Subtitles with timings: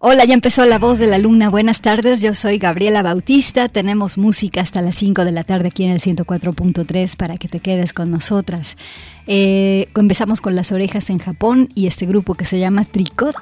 [0.00, 1.50] Hola, ya empezó la voz de la luna.
[1.50, 3.68] Buenas tardes, yo soy Gabriela Bautista.
[3.68, 7.58] Tenemos música hasta las 5 de la tarde aquí en el 104.3 para que te
[7.58, 8.76] quedes con nosotras.
[9.26, 13.34] Eh, empezamos con las orejas en Japón y este grupo que se llama Tricot.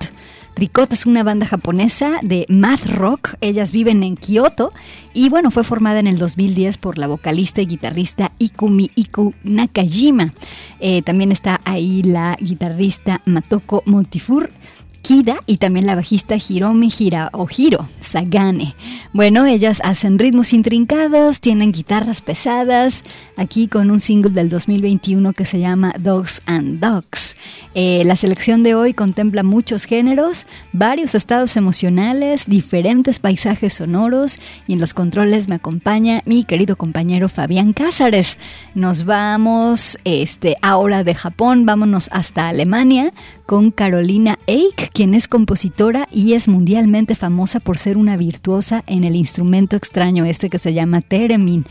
[0.54, 3.34] Tricot es una banda japonesa de math rock.
[3.42, 4.72] Ellas viven en Kioto
[5.12, 10.32] y bueno, fue formada en el 2010 por la vocalista y guitarrista Ikumi Iku Nakajima.
[10.80, 14.50] Eh, también está ahí la guitarrista Matoko Montifur
[15.06, 18.74] Kida y también la bajista Hiromi Hira o Hiro Sagane.
[19.12, 23.04] Bueno, ellas hacen ritmos intrincados, tienen guitarras pesadas,
[23.36, 27.36] aquí con un single del 2021 que se llama Dogs and Dogs.
[27.74, 34.72] Eh, la selección de hoy contempla muchos géneros, varios estados emocionales, diferentes paisajes sonoros y
[34.72, 38.38] en los controles me acompaña mi querido compañero Fabián Cázares.
[38.74, 43.12] Nos vamos este, ahora de Japón, vámonos hasta Alemania
[43.46, 49.04] con Carolina Eich, quien es compositora y es mundialmente famosa por ser una virtuosa en
[49.04, 51.66] el instrumento extraño este que se llama theremin.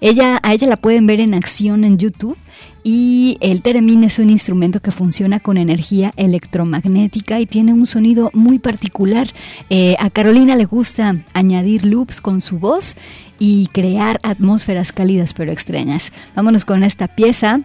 [0.00, 2.38] Ella, a ella la pueden ver en acción en YouTube
[2.84, 8.30] y el theremin es un instrumento que funciona con energía electromagnética y tiene un sonido
[8.32, 9.28] muy particular.
[9.70, 12.94] Eh, a Carolina le gusta añadir loops con su voz
[13.40, 16.12] y crear atmósferas cálidas pero extrañas.
[16.36, 17.60] Vámonos con esta pieza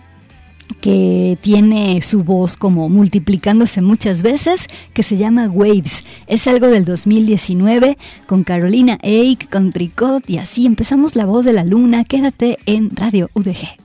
[0.81, 6.03] que tiene su voz como multiplicándose muchas veces, que se llama Waves.
[6.27, 11.53] Es algo del 2019 con Carolina Eik, con Tricot y así empezamos La Voz de
[11.53, 12.03] la Luna.
[12.03, 13.82] Quédate en Radio UDG.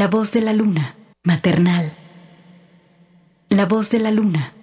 [0.00, 1.92] La voz de la luna, maternal.
[3.50, 4.54] La voz de la luna.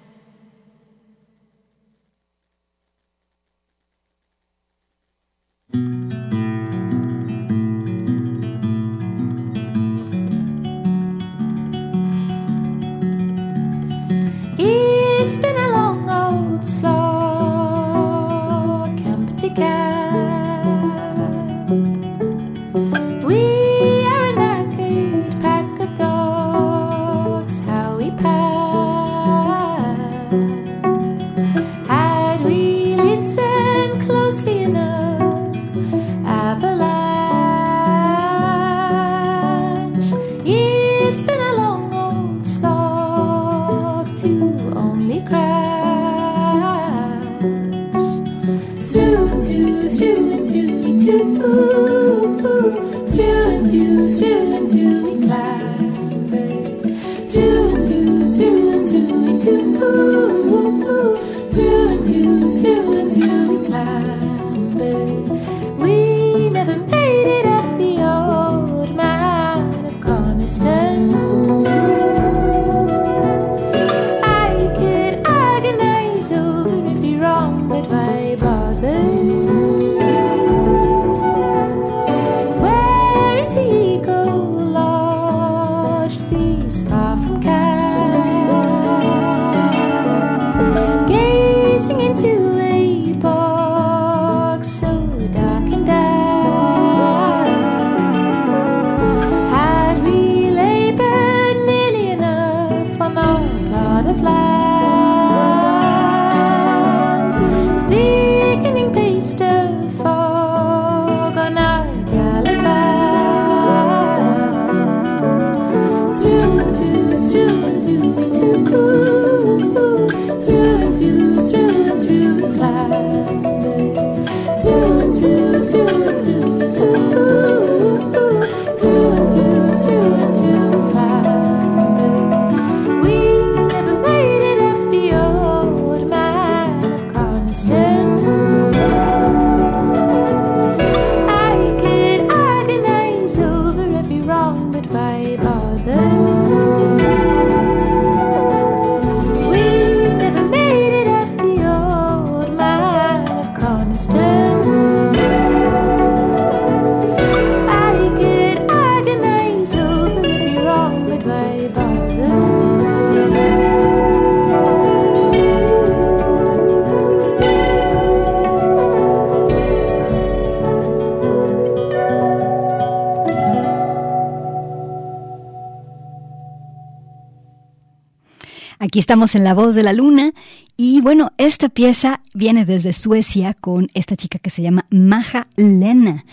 [178.80, 180.34] Aquí estamos en La Voz de la Luna
[180.80, 186.26] y bueno, esta pieza viene desde Suecia con esta chica que se llama Maja Lena.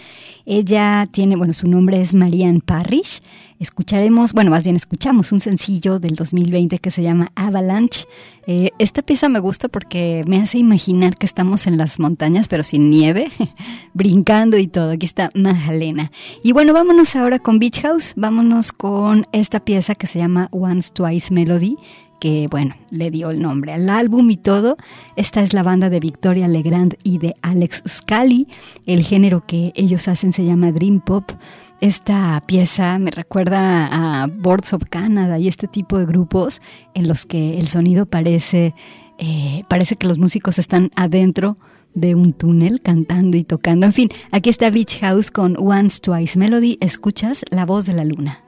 [0.45, 3.23] Ella tiene, bueno, su nombre es Marianne Parrish.
[3.59, 8.05] Escucharemos, bueno, más bien escuchamos un sencillo del 2020 que se llama Avalanche.
[8.47, 12.63] Eh, esta pieza me gusta porque me hace imaginar que estamos en las montañas, pero
[12.63, 13.31] sin nieve,
[13.95, 14.91] brincando y todo.
[14.91, 16.13] Aquí está Lena.
[16.43, 18.13] Y bueno, vámonos ahora con Beach House.
[18.17, 21.79] Vámonos con esta pieza que se llama Once Twice Melody
[22.21, 24.77] que, bueno, le dio el nombre al álbum y todo.
[25.17, 28.49] Esta es la banda de Victoria Legrand y de Alex Scally.
[28.87, 31.33] El género que ellos hacen se llama Dream Pop.
[31.81, 36.63] Esta pieza me recuerda a Boards of Canada y este tipo de grupos
[36.95, 38.75] en los que el sonido parece,
[39.19, 41.59] eh, parece que los músicos están adentro
[41.95, 43.87] de un túnel cantando y tocando.
[43.87, 46.79] En fin, aquí está Beach House con Once Twice Melody.
[46.81, 48.44] Escuchas la voz de la luna.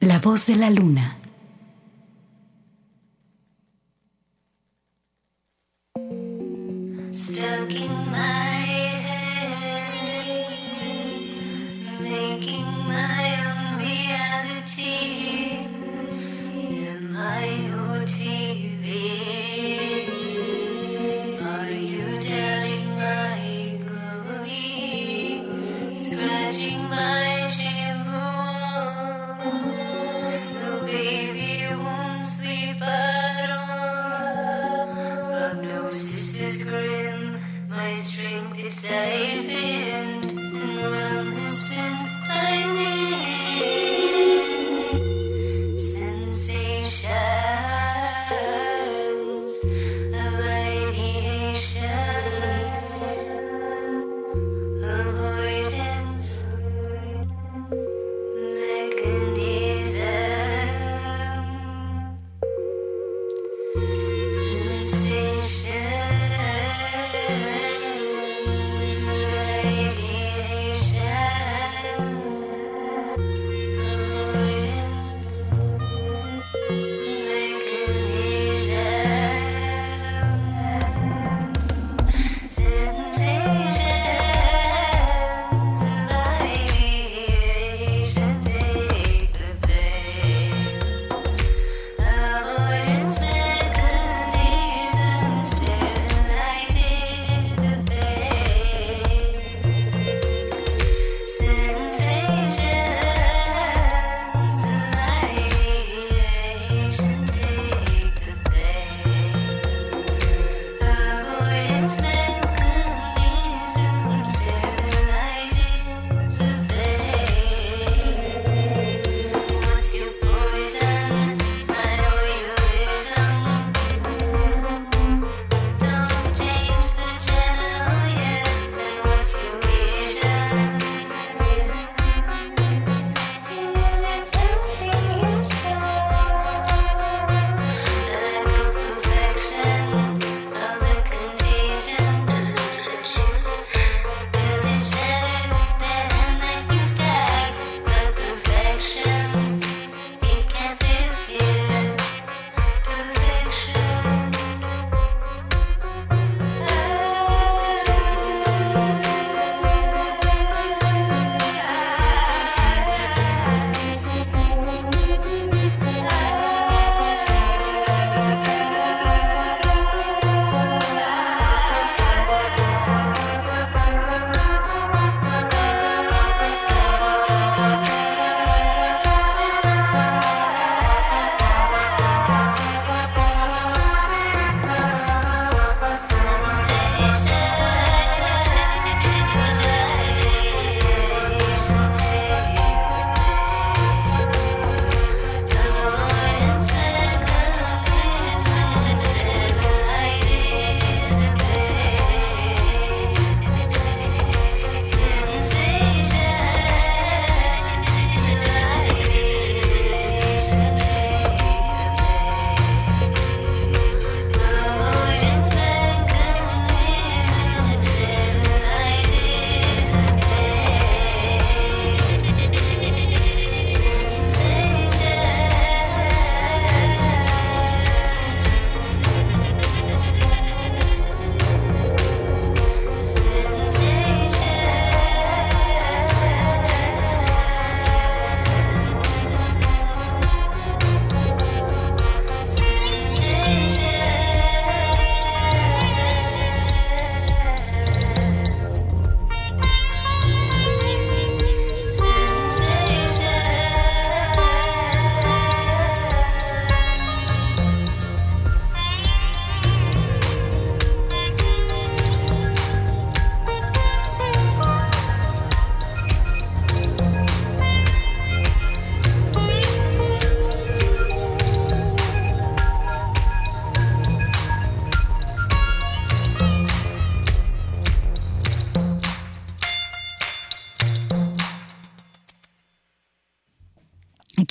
[0.00, 1.21] La voz de la luna.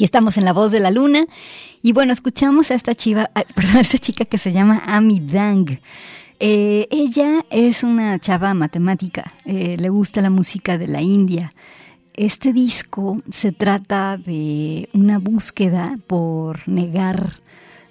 [0.01, 1.27] Aquí estamos en La Voz de la Luna.
[1.83, 5.79] Y bueno, escuchamos a esta chiva, perdón, a esta chica que se llama Ami Dang.
[6.39, 11.51] Eh, ella es una chava matemática, eh, le gusta la música de la India.
[12.15, 17.33] este disco se trata de una búsqueda por negar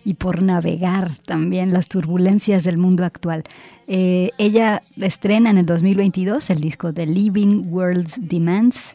[0.04, 3.44] y por navegar también las turbulencias del mundo actual.
[3.86, 8.94] Eh, ella estrena en el 2022 el disco The Living World's Demands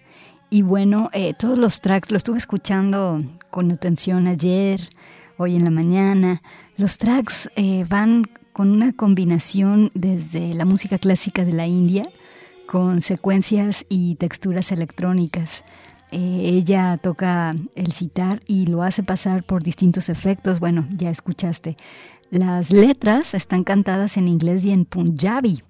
[0.56, 4.88] y bueno, eh, todos los tracks, lo estuve escuchando con atención ayer,
[5.36, 6.42] hoy en la mañana.
[6.78, 12.08] Los tracks eh, van con una combinación desde la música clásica de la India,
[12.68, 15.66] con secuencias y texturas electrónicas.
[16.14, 20.62] Eh, ella toca el citar y lo hace pasar por distintos efectos.
[20.62, 21.76] Bueno, ya escuchaste.
[22.30, 25.62] Las letras están cantadas en inglés y en punjabi.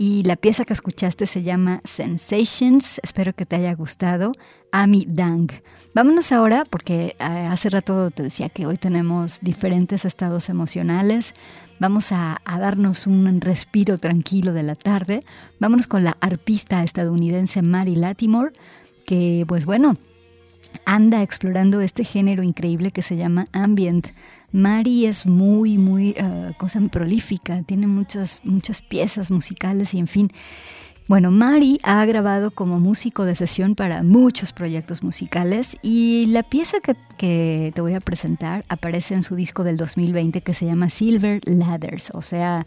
[0.00, 3.00] Y la pieza que escuchaste se llama Sensations.
[3.02, 4.30] Espero que te haya gustado.
[4.70, 5.50] Ami Dang.
[5.92, 11.34] Vámonos ahora, porque eh, hace rato te decía que hoy tenemos diferentes estados emocionales.
[11.80, 15.24] Vamos a, darnos un respiro tranquilo de la tarde.
[15.58, 18.52] Vámonos con la arpista estadounidense Mary Latimore,
[19.04, 19.96] que pues bueno,
[20.84, 24.08] anda explorando este género increíble que se llama ambient.
[24.52, 30.30] Mari es muy, muy, uh, cosa prolífica, tiene muchas, muchas piezas musicales y en fin.
[31.06, 36.78] Bueno, Mari ha grabado como músico de sesión para muchos proyectos musicales y la pieza
[36.80, 41.40] que, te voy a presentar aparece en su disco del 2020 que se llama Silver
[41.46, 42.62] Ladders, o sea,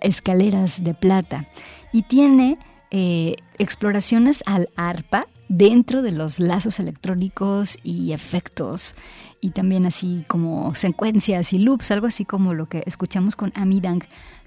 [0.00, 1.48] escaleras de plata.
[1.92, 2.56] Y tiene
[2.92, 8.94] eh, exploraciones al arpa dentro de los lazos electrónicos y efectos
[9.42, 14.02] y también así como secuencias y loops, algo así como lo que escuchamos con Amidang.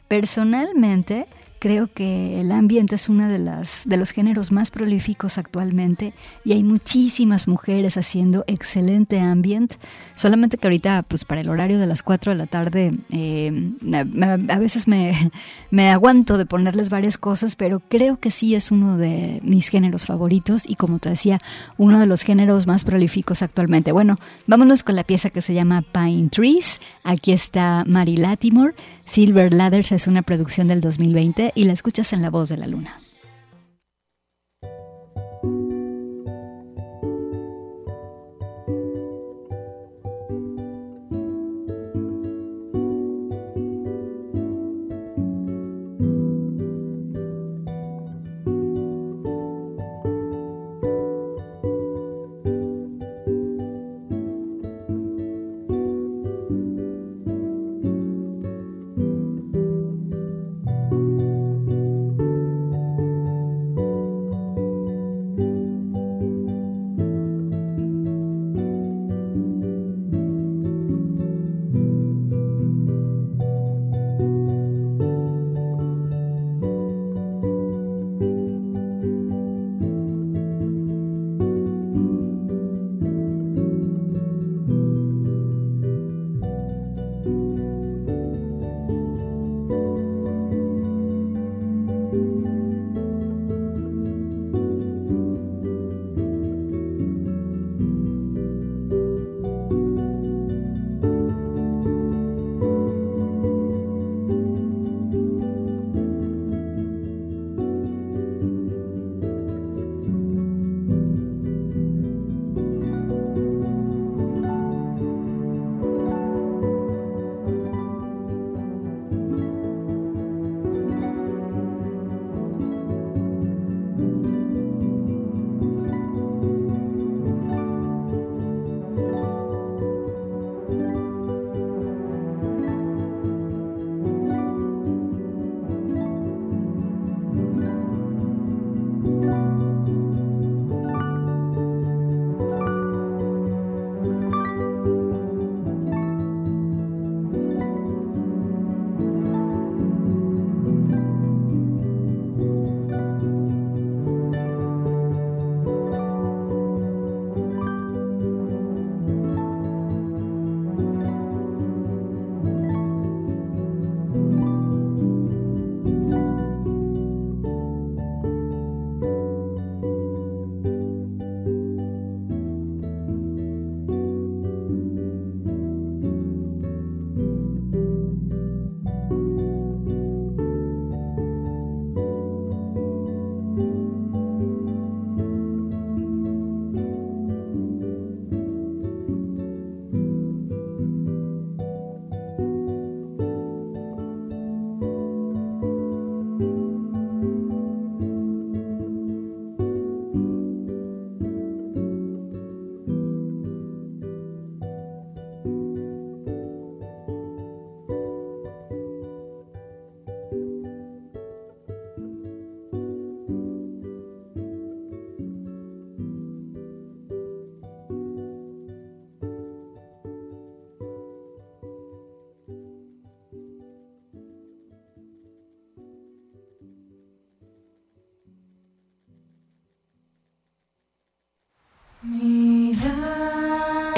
[0.07, 1.27] Personalmente,
[1.65, 6.63] creo que el ambiente es uno de, de los géneros más prolíficos actualmente y hay
[6.63, 9.73] muchísimas mujeres haciendo excelente ambient.
[10.13, 14.59] Solamente que ahorita, pues para el horario de las 4 de la tarde, eh, a,
[14.59, 15.31] veces me,
[15.71, 20.05] me aguanto de ponerles varias cosas, pero creo que sí es uno de mis géneros
[20.05, 21.39] favoritos y como te decía,
[21.77, 23.91] uno de los géneros más prolíficos actualmente.
[23.91, 26.79] Bueno, vámonos con la pieza que se llama Pine Trees.
[27.03, 28.75] Aquí está Mary Latimore.
[29.05, 32.67] Silver Ladders es una producción del 2020 y la escuchas en La Voz de la
[32.67, 32.99] Luna.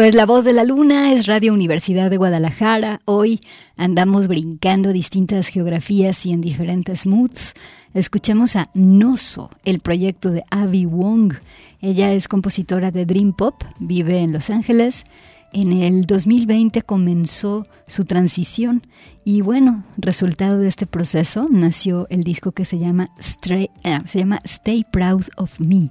[0.00, 3.00] Es La Voz de la Luna, es Radio Universidad de Guadalajara.
[3.04, 3.40] Hoy
[3.76, 7.52] andamos brincando distintas geografías y en diferentes moods.
[7.92, 11.34] Escuchemos a Noso, el proyecto de Abby Wong.
[11.82, 15.04] Ella es compositora de Dream Pop, vive en Los Ángeles.
[15.52, 18.86] En el 2020 comenzó su transición
[19.24, 23.10] y bueno, resultado de este proceso nació el disco que se llama,
[23.50, 23.68] eh,
[24.06, 25.90] se llama Stay Proud of Me,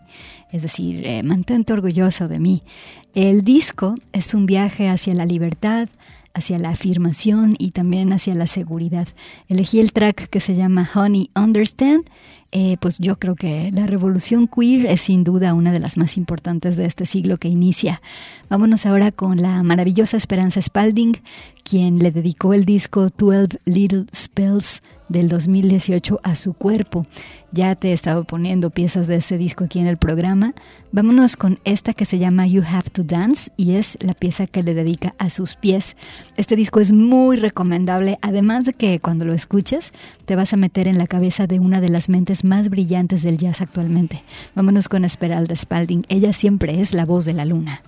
[0.52, 2.63] es decir, eh, mantente orgulloso de mí.
[3.13, 5.89] El disco es un viaje hacia la libertad,
[6.34, 9.10] hacia la afirmación y también hacia la seguridad.
[9.50, 12.10] Elegí el track que se llama Honey Understand.
[12.52, 16.18] Eh, pues yo creo que la revolución queer es sin duda una de las más
[16.18, 18.02] importantes de este siglo que inicia.
[18.50, 21.22] Vámonos ahora con la maravillosa Esperanza Spalding,
[21.64, 27.04] quien le dedicó el disco 12 Little Spells del 2018 a su cuerpo.
[27.52, 30.54] Ya te he estado poniendo piezas de ese disco aquí en el programa.
[30.91, 34.63] Vámonos con esta que se llama You Have to Dance y es la pieza que
[34.63, 35.95] le dedica a sus pies.
[36.38, 39.91] Este disco es muy recomendable, además de que cuando lo escuches
[40.26, 43.38] te vas a meter en la cabeza de una de las mentes más brillantes del
[43.38, 44.24] jazz actualmente.
[44.56, 46.06] Vámonos con Esperalda Spalding.
[46.10, 47.82] Ella siempre es la voz de la luna.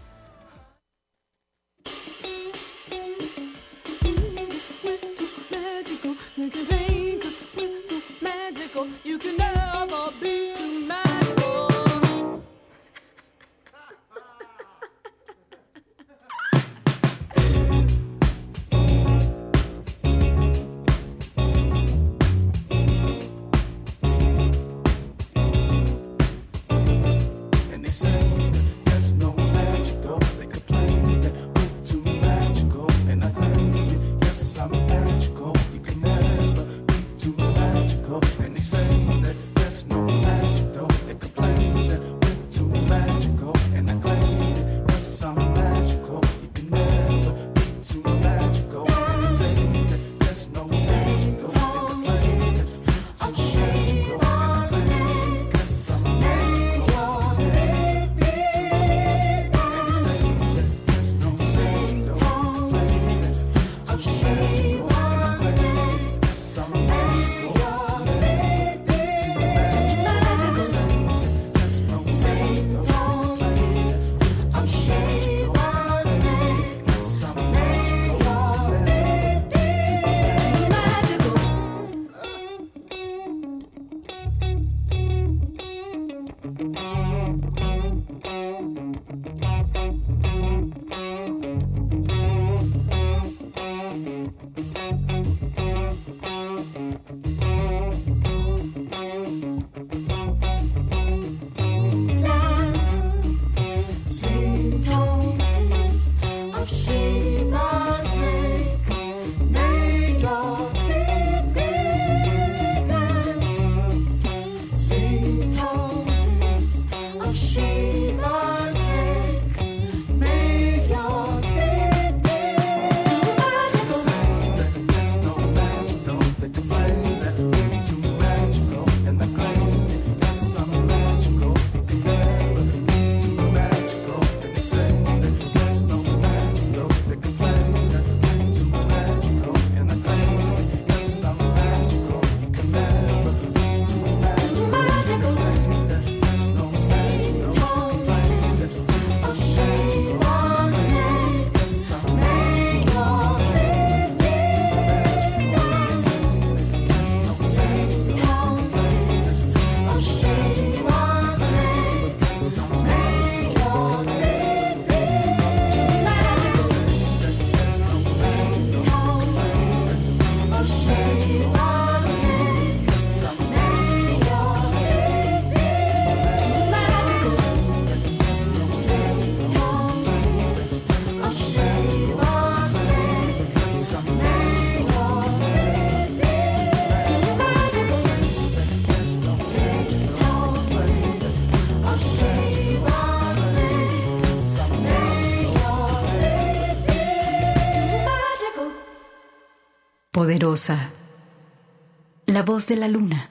[202.26, 203.31] La voz de la luna.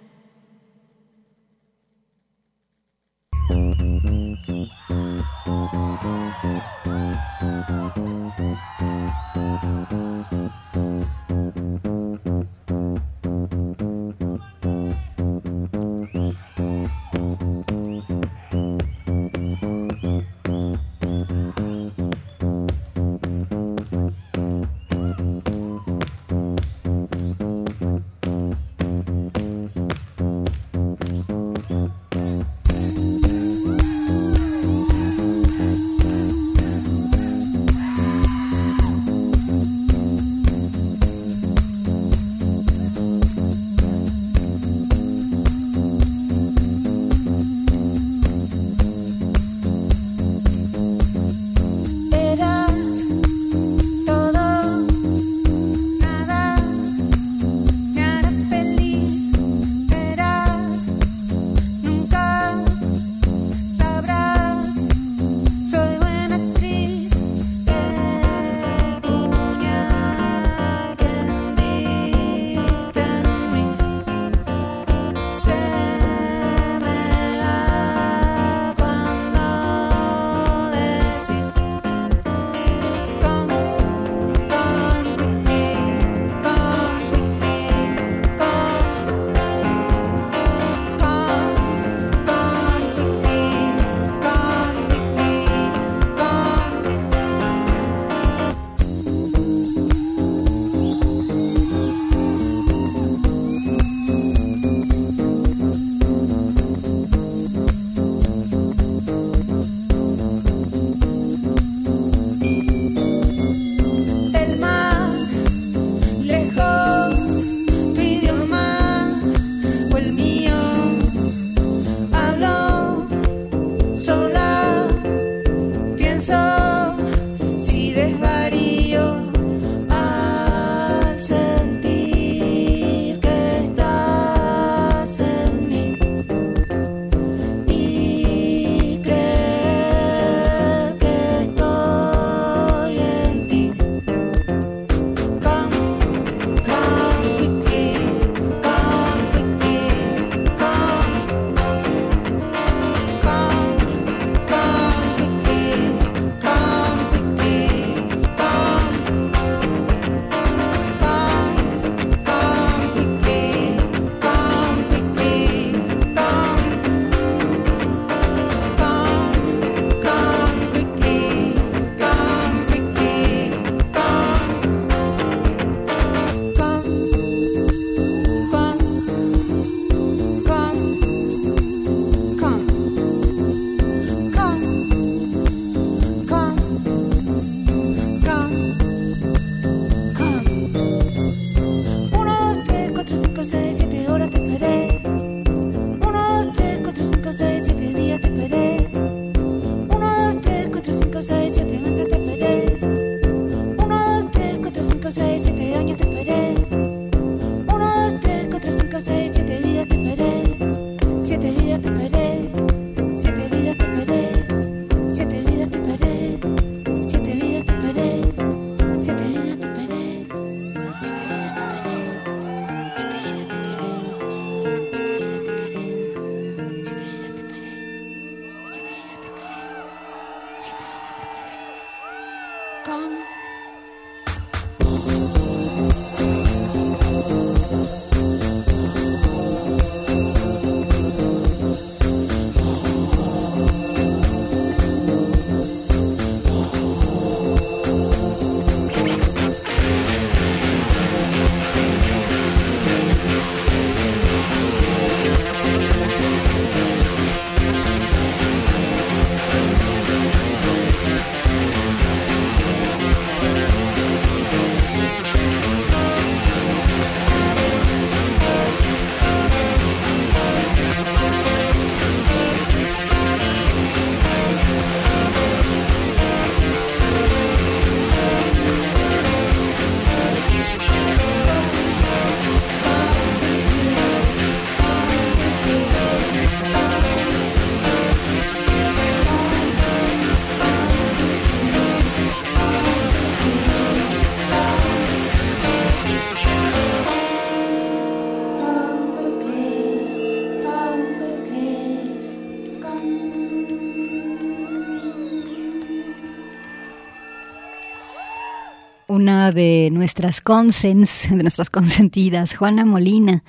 [310.21, 313.43] Nuestras consens, de nuestras consentidas, Juana Molina.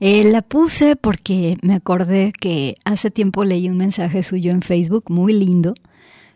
[0.00, 5.04] Eh, la puse porque me acordé que hace tiempo leí un mensaje suyo en Facebook
[5.08, 5.74] muy lindo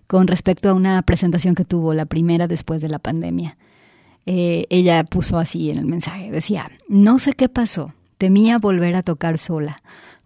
[0.07, 3.57] con respecto a una presentación que tuvo, la primera después de la pandemia.
[4.27, 9.03] Eh, ella puso así en el mensaje, decía, no sé qué pasó, temía volver a
[9.03, 9.79] tocar sola,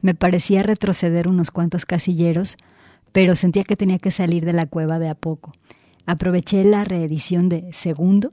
[0.03, 2.57] me parecía retroceder unos cuantos casilleros,
[3.13, 5.53] pero sentía que tenía que salir de la cueva de a poco.
[6.05, 8.31] Aproveché la reedición de Segundo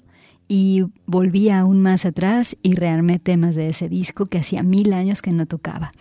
[0.54, 5.22] y volví aún más atrás y rearmé temas de ese disco que hacía mil años
[5.22, 5.93] que no tocaba.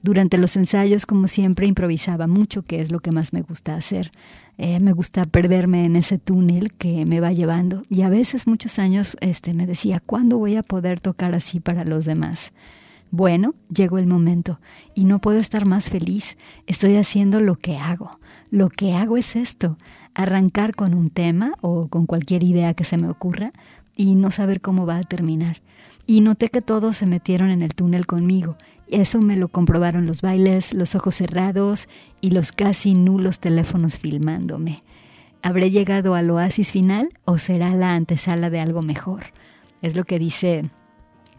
[0.00, 4.10] Durante los ensayos, como siempre, improvisaba mucho, que es lo que más me gusta hacer.
[4.56, 7.82] Eh, me gusta perderme en ese túnel que me va llevando.
[7.90, 11.84] Y a veces, muchos años, este, me decía, ¿cuándo voy a poder tocar así para
[11.84, 12.52] los demás?
[13.12, 14.60] Bueno, llegó el momento
[14.94, 16.38] y no puedo estar más feliz.
[16.66, 18.12] Estoy haciendo lo que hago.
[18.50, 19.76] Lo que hago es esto,
[20.14, 23.52] arrancar con un tema o con cualquier idea que se me ocurra
[24.00, 25.60] y no saber cómo va a terminar.
[26.06, 28.56] Y noté que todos se metieron en el túnel conmigo.
[28.88, 31.86] Eso me lo comprobaron los bailes, los ojos cerrados
[32.22, 34.78] y los casi nulos teléfonos filmándome.
[35.42, 39.24] ¿Habré llegado al oasis final o será la antesala de algo mejor?
[39.82, 40.62] Es lo que dice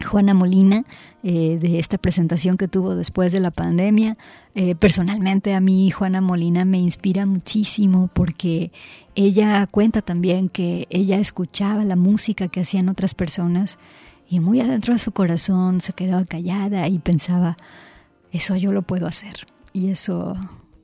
[0.02, 0.84] Juana Molina
[1.22, 4.16] eh, de esta presentación que tuvo después de la pandemia.
[4.54, 8.72] Eh, personalmente a mí Juana Molina me inspira muchísimo porque
[9.14, 13.78] ella cuenta también que ella escuchaba la música que hacían otras personas
[14.28, 17.56] y muy adentro de su corazón se quedaba callada y pensaba,
[18.30, 20.36] eso yo lo puedo hacer y eso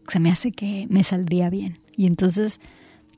[0.06, 1.80] se me hace que me saldría bien.
[1.96, 2.60] Y entonces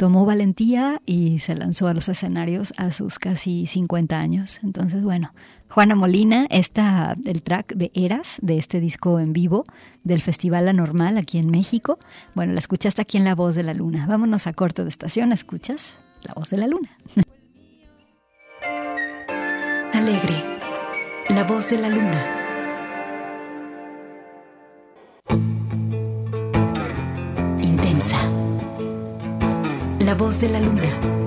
[0.00, 4.58] tomó valentía y se lanzó a los escenarios a sus casi 50 años.
[4.62, 5.34] Entonces, bueno,
[5.68, 9.64] Juana Molina, está el track de Eras, de este disco en vivo
[10.02, 11.98] del Festival La Normal aquí en México.
[12.34, 14.06] Bueno, la escuchaste aquí en La Voz de la Luna.
[14.06, 15.92] Vámonos a corto de estación, ¿escuchas?
[16.22, 16.88] La Voz de la Luna.
[19.92, 20.58] Alegre,
[21.28, 22.39] la voz de la luna.
[30.10, 31.19] La voz de la luna.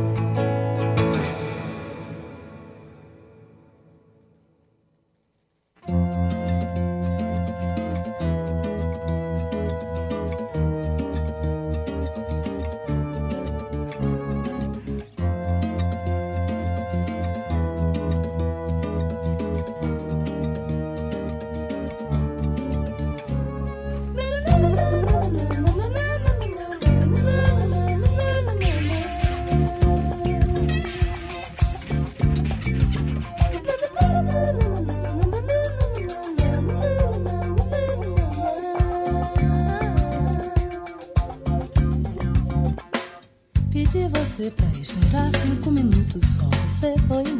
[46.13, 47.32] to solve it for you.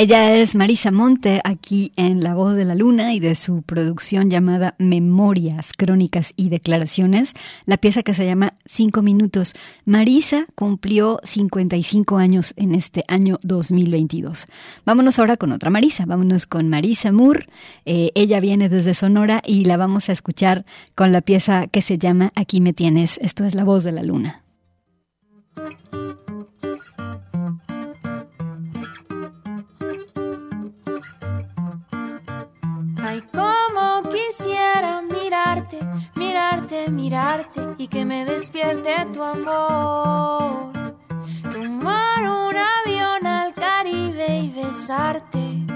[0.00, 4.30] Ella es Marisa Monte, aquí en La Voz de la Luna y de su producción
[4.30, 7.34] llamada Memorias, Crónicas y Declaraciones,
[7.66, 9.54] la pieza que se llama Cinco Minutos.
[9.86, 14.46] Marisa cumplió 55 años en este año 2022.
[14.84, 17.48] Vámonos ahora con otra Marisa, vámonos con Marisa Moore.
[17.84, 21.98] Eh, ella viene desde Sonora y la vamos a escuchar con la pieza que se
[21.98, 23.18] llama Aquí me tienes.
[23.20, 24.44] Esto es La Voz de la Luna.
[36.90, 40.72] Mirarte, y que me despierte tu amor.
[41.50, 45.66] Tomar un avión al Caribe y besarte,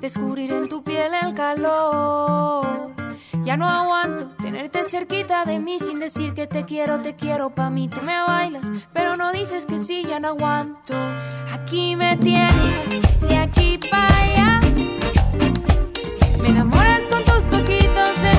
[0.00, 2.92] descubrir en tu piel el calor.
[3.44, 7.70] Ya no aguanto tenerte cerquita de mí sin decir que te quiero, te quiero pa'
[7.70, 7.88] mí.
[7.88, 10.94] Tú me bailas, pero no dices que sí, ya no aguanto.
[11.52, 12.90] Aquí me tienes,
[13.28, 14.60] de aquí para allá.
[16.42, 18.34] Me enamoras con tus ojitos de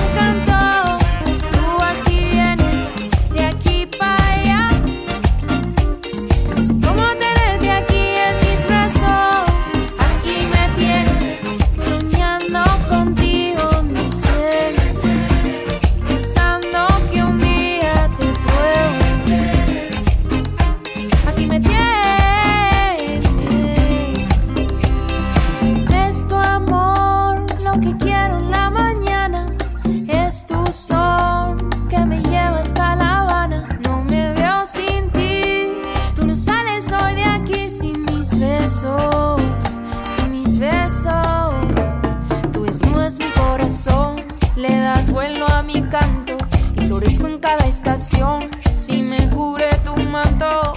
[46.96, 48.50] florezco en cada estación.
[48.74, 50.75] Si me cubre tu manto.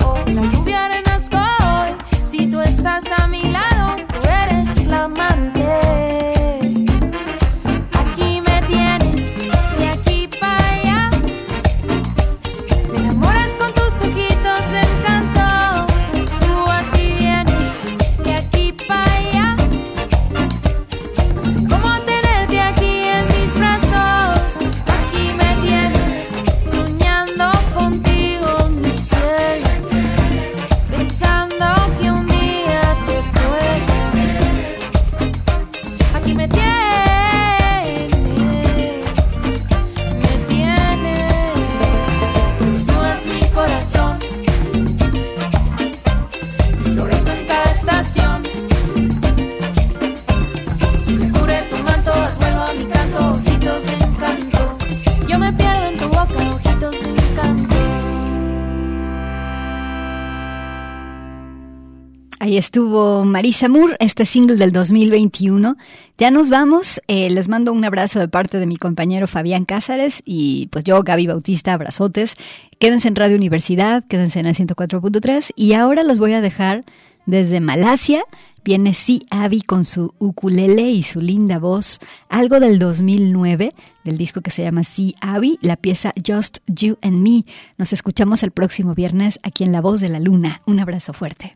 [62.59, 65.77] Estuvo Marisa Moore, este single del 2021.
[66.17, 67.01] Ya nos vamos.
[67.07, 71.01] eh, les mando un abrazo de parte de mi compañero Fabián Cázares y pues yo,
[71.01, 72.35] Gaby Bautista, abrazotes.
[72.77, 76.83] Quédense en Radio Universidad, quédense en el 104.3 y ahora los voy a dejar
[77.25, 78.23] desde Malasia.
[78.65, 84.41] Viene Si Abby con su ukulele y su linda voz, algo del 2009, del disco
[84.41, 87.45] que se llama Si Abby, la pieza Just You and Me.
[87.77, 90.61] Nos escuchamos el próximo viernes aquí en La Voz de la Luna.
[90.65, 91.55] Un abrazo fuerte.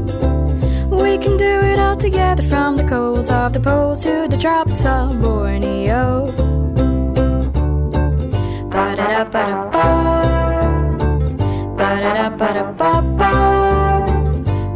[1.01, 4.85] We can do it all together from the colds of the poles to the tropics
[4.85, 6.31] of Borneo.
[8.69, 9.85] Ba-da-da-ba-da-ba.
[11.77, 13.31] Ba-da-da-ba-da-ba-ba.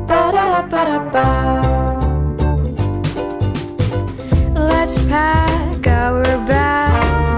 [0.09, 1.28] Ba-da-da-ba-da-ba.
[4.71, 7.36] Let's pack our bags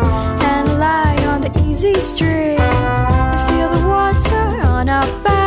[0.51, 5.46] and lie on the easy street and feel the water on our backs